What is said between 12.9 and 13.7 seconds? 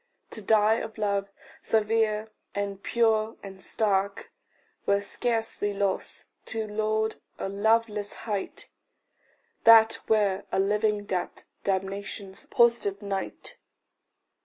night.